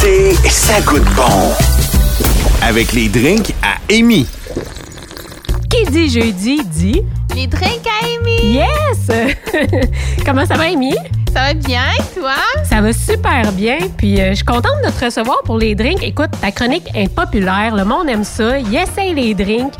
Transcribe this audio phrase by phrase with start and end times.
[0.00, 1.52] L'été, ça goûte bon.
[2.62, 4.26] Avec les drinks à Amy.
[5.68, 7.02] Qui dit jeudi dit
[7.34, 8.54] Les drinks à Amy.
[8.54, 9.10] Yes!
[10.26, 10.94] Comment ça va, Amy?
[11.32, 12.34] Ça va bien, toi?
[12.64, 13.78] Ça va super bien.
[13.96, 16.02] Puis euh, je suis contente de te recevoir pour les drinks.
[16.02, 17.74] Écoute, ta chronique est populaire.
[17.74, 18.58] Le monde aime ça.
[18.58, 19.74] Il essaye les drinks.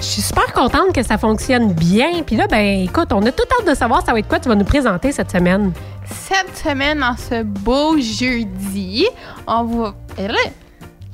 [0.00, 2.22] Je suis super contente que ça fonctionne bien.
[2.24, 4.48] Puis là, ben écoute, on a tout hâte de savoir ça va être quoi tu
[4.48, 5.72] vas nous présenter cette semaine.
[6.06, 9.06] Cette semaine, en ce beau jeudi,
[9.46, 9.94] on va,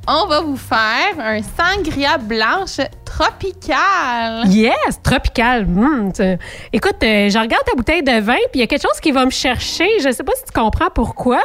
[0.07, 4.47] on va vous faire un sangria blanche tropical.
[4.49, 5.67] Yes, tropical.
[5.67, 6.39] Mm, tu-
[6.73, 9.13] Écoute, euh, je regarde ta bouteille de vin, puis il y a quelque chose qui
[9.13, 9.89] va me chercher.
[10.01, 11.41] Je sais pas si tu comprends pourquoi.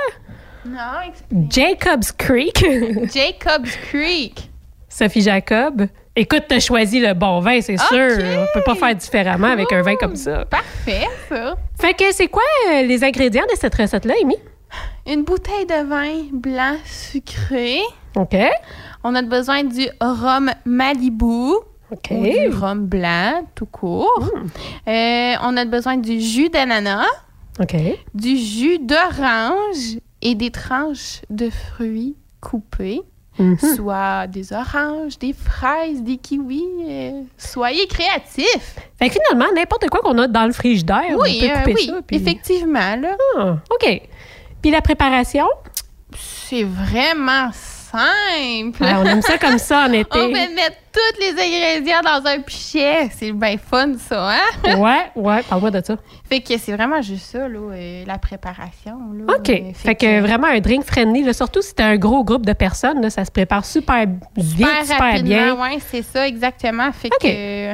[0.65, 1.51] Non, explique.
[1.51, 2.63] Jacob's Creek.
[3.13, 4.49] Jacob's Creek.
[4.89, 5.87] Sophie Jacob.
[6.15, 8.17] Écoute, t'as choisi le bon vin, c'est sûr.
[8.19, 10.43] On peut pas faire différemment avec un vin comme ça.
[10.45, 11.55] Parfait, ça.
[11.79, 14.35] Fait que c'est quoi euh, les ingrédients de cette recette-là, Amy?
[15.07, 17.79] Une bouteille de vin blanc sucré.
[18.15, 18.35] OK.
[19.03, 21.53] On a besoin du rhum Malibu.
[21.91, 22.11] OK.
[22.11, 24.29] Ou du rhum blanc, tout court.
[24.87, 27.07] Euh, on a besoin du jus d'ananas,
[27.59, 27.75] OK.
[28.13, 33.01] du jus d'orange et des tranches de fruits coupés,
[33.39, 33.57] Mhm.
[33.75, 36.63] soit des oranges, des fraises, des kiwis.
[36.87, 38.75] euh, soyez créatifs.
[38.99, 41.73] Fait que finalement, n'importe quoi qu'on a dans le frigidaire, Oui, on peut euh, couper
[41.75, 41.93] oui, ça.
[42.05, 42.95] puis- effectivement.
[42.97, 44.01] Là, Ah, OK.
[44.61, 45.47] Puis la préparation?
[46.17, 48.83] c'est vraiment simple.
[48.83, 50.09] Ouais, on aime ça comme ça en été.
[50.19, 53.09] On va mettre tous les ingrédients dans un pichet.
[53.11, 54.39] C'est bien fun, ça, hein?
[54.77, 55.95] Ouais, ouais, parle-moi de ça.
[56.27, 58.97] Fait que c'est vraiment juste ça, là, euh, la préparation.
[59.13, 59.49] Là, OK.
[59.49, 62.53] Euh, Fait que vraiment un drink friendly, là, surtout si t'as un gros groupe de
[62.53, 64.05] personnes, là, ça se prépare super
[64.35, 65.55] vite, super, bien.
[65.59, 66.91] Oui, c'est ça, exactement.
[66.91, 67.73] Fait que euh,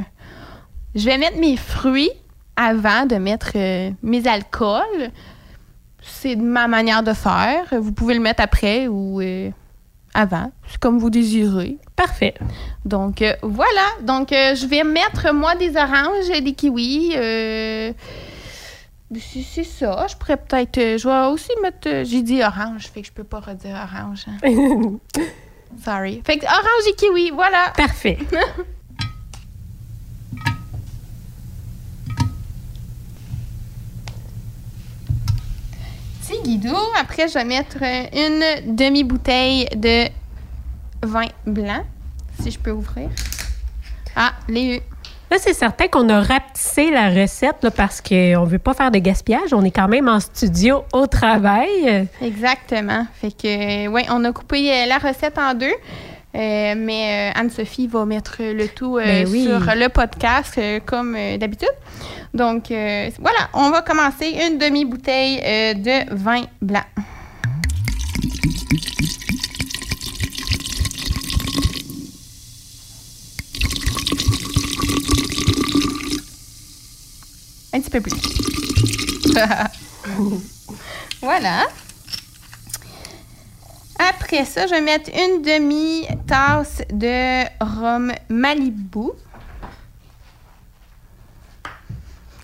[0.93, 2.11] je vais mettre mes fruits
[2.55, 3.51] avant de mettre
[4.01, 5.11] mes alcools.
[6.01, 7.63] C'est ma manière de faire.
[7.79, 9.19] Vous pouvez le mettre après ou
[10.15, 10.51] avant.
[10.67, 11.77] C'est comme vous désirez.
[11.95, 12.33] Parfait.
[12.85, 13.85] Donc, euh, voilà.
[14.01, 17.13] Donc, euh, je vais mettre, moi, des oranges, des kiwis.
[17.15, 17.91] euh,
[19.19, 20.07] c'est ça.
[20.09, 20.97] Je pourrais peut-être...
[20.97, 22.03] je vais aussi mettre...
[22.03, 24.25] J'ai dit orange, fait que je peux pas redire orange.
[24.27, 24.97] hein.
[25.83, 26.21] Sorry.
[26.25, 27.71] Fait que orange et kiwi, voilà.
[27.77, 28.17] Parfait.
[36.99, 40.07] Après, je vais mettre euh, une demi-bouteille de
[41.03, 41.83] vin blanc,
[42.41, 43.09] si je peux ouvrir.
[44.15, 44.81] Ah, les
[45.31, 48.91] Là, c'est certain qu'on a rapetissé la recette là, parce qu'on ne veut pas faire
[48.91, 49.53] de gaspillage.
[49.53, 52.07] On est quand même en studio au travail.
[52.21, 53.07] Exactement.
[53.19, 55.73] Fait que, ouais, on a coupé euh, la recette en deux.
[56.35, 59.45] Euh, mais euh, Anne-Sophie va mettre le tout euh, Ben oui.
[59.45, 61.69] sur le podcast comme d'habitude.
[62.33, 65.37] Donc, voilà, on va commencer une demi-bouteille
[65.75, 66.81] de vin blanc.
[77.71, 78.13] Un petit peu plus.
[81.21, 81.65] voilà.
[84.25, 89.11] Après ça, je vais mettre une demi-tasse de rhum Malibu.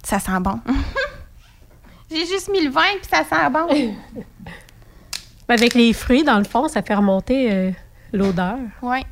[0.04, 0.60] Ça sent bon.
[2.12, 3.96] J'ai juste mis le vin puis ça sent bon.
[5.48, 7.72] Avec les fruits, dans le fond, ça fait remonter euh,
[8.14, 8.60] l'odeur.
[8.84, 9.04] Ouais.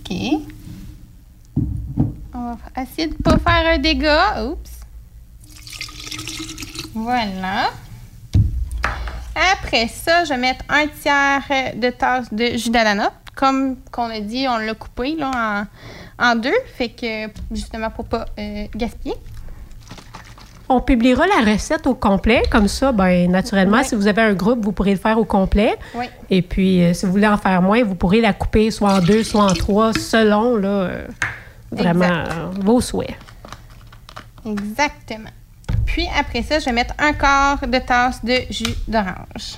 [0.00, 0.16] OK.
[2.34, 4.44] On va essayer de pas faire un dégât.
[4.46, 4.79] Oups.
[6.94, 7.70] Voilà.
[9.52, 11.42] Après ça, je vais mettre un tiers
[11.76, 13.12] de tasse de jus d'ananas.
[13.36, 15.66] Comme qu'on a dit, on l'a coupé là,
[16.18, 16.52] en, en deux.
[16.76, 19.14] Fait que, justement, pour pas euh, gaspiller.
[20.68, 22.42] On publiera la recette au complet.
[22.50, 25.76] Comme ça, ben, naturellement, si vous avez un groupe, vous pourrez le faire au complet.
[25.94, 26.04] Oui.
[26.28, 29.00] Et puis, euh, si vous voulez en faire moins, vous pourrez la couper soit en
[29.00, 31.06] deux, soit en trois, selon là, euh,
[31.70, 32.24] vraiment
[32.60, 33.14] vos souhaits.
[34.44, 35.30] Exactement.
[35.92, 39.56] Puis après ça, je vais mettre un quart de tasse de jus d'orange.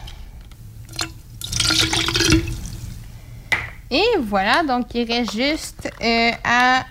[3.91, 6.85] Et voilà, donc il reste juste euh, à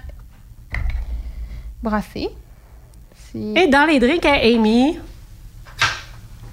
[1.82, 2.30] brasser.
[3.32, 5.00] Si- Et dans les drinks à Amy,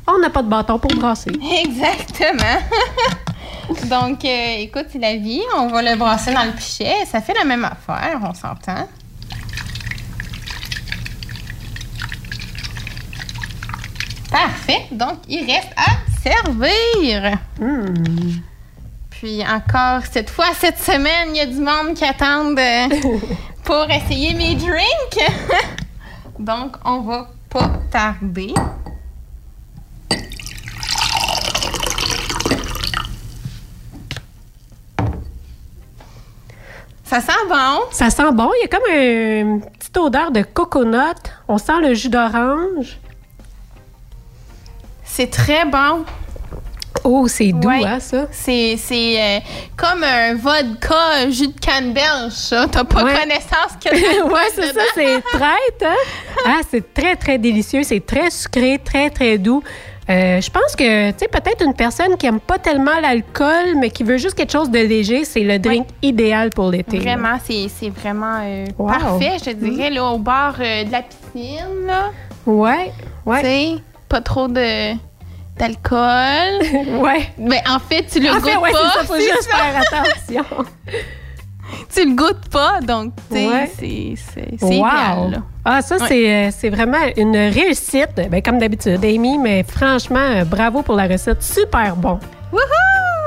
[0.06, 1.30] on n'a pas de bâton pour brasser.
[1.64, 2.60] Exactement.
[3.90, 5.42] donc, euh, écoute, c'est la vie.
[5.54, 7.04] On va le brasser dans le pichet.
[7.06, 8.88] Ça fait la même affaire, on s'entend.
[14.38, 14.86] Parfait.
[14.92, 17.38] Donc, il reste à servir.
[17.58, 18.38] Hmm.
[19.10, 22.88] Puis encore, cette fois, cette semaine, il y a du monde qui attend euh,
[23.64, 25.32] pour essayer mes drinks.
[26.38, 28.54] Donc, on va pas tarder.
[37.02, 37.80] Ça sent bon.
[37.90, 38.52] Ça sent bon.
[38.56, 41.26] Il y a comme une petite odeur de coconut.
[41.48, 43.00] On sent le jus d'orange.
[45.18, 46.04] C'est très bon.
[47.02, 47.84] Oh, c'est doux, Ouais.
[47.84, 48.26] hein, ça?
[48.30, 49.38] C'est c'est, euh,
[49.76, 52.66] comme un vodka jus de canne belge, ça.
[52.70, 53.14] T'as pas Ouais.
[53.18, 53.88] connaissance que
[54.32, 55.96] ouais, c'est ça, c'est traite, hein?
[56.46, 57.82] Ah, c'est très, très délicieux.
[57.82, 59.60] C'est très sucré, très, très doux.
[60.08, 63.90] Euh, je pense que, tu sais, peut-être une personne qui aime pas tellement l'alcool, mais
[63.90, 67.00] qui veut juste quelque chose de léger, c'est le drink idéal pour l'été.
[67.00, 68.86] Vraiment, c'est c'est vraiment euh, Wow.
[68.86, 68.90] Mm.
[69.00, 72.10] parfait, je te dirais, là, au bord euh, de la piscine, là.
[72.46, 72.92] Ouais,
[73.26, 73.42] ouais,
[74.08, 74.94] pas trop de
[75.56, 76.98] d'alcool.
[77.00, 77.30] ouais.
[77.38, 78.90] Mais en fait, tu le En goûtes fait, ouais, pas.
[78.94, 80.44] ça, faut juste faire attention.
[81.94, 83.70] Tu le goûtes pas, donc, tu sais, Ouais.
[83.76, 84.70] c'est Wow.
[84.72, 85.38] idéal, là.
[85.64, 86.04] Ah, ça, Ouais.
[86.08, 88.28] c'est, euh, c'est vraiment une réussite.
[88.30, 91.42] Ben, comme d'habitude, Amy, mais franchement, euh, bravo pour la recette.
[91.42, 92.18] Super bon.
[92.52, 92.62] Wouhou!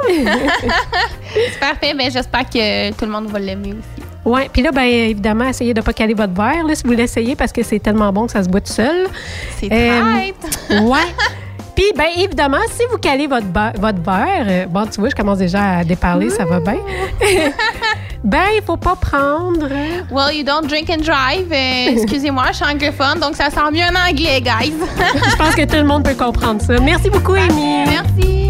[1.36, 4.01] c'est parfait, mais j'espère que tout le monde va l'aimer aussi.
[4.24, 6.94] Ouais, puis là, ben, évidemment, essayez de ne pas caler votre verre là, si vous
[6.94, 9.08] l'essayez parce que c'est tellement bon que ça se boit tout seul.
[9.60, 10.32] C'est Euh.
[10.84, 11.00] Ouais.
[11.76, 13.48] Puis, bien évidemment, si vous calez votre,
[13.80, 16.78] votre verre, euh, bon, tu vois, je commence déjà à déparler, ça va bien.
[18.24, 19.68] ben, il faut pas prendre.
[20.12, 21.52] Well, you don't drink and drive.
[21.52, 24.74] Euh, Excusez-moi, je suis anglophone, donc ça sent mieux en anglais, guys.
[25.32, 26.78] Je pense que tout le monde peut comprendre ça.
[26.80, 27.86] Merci beaucoup, Amy.
[27.88, 28.41] Merci.